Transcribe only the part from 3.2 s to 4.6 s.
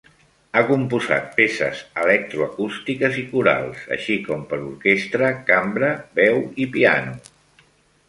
i corals, així com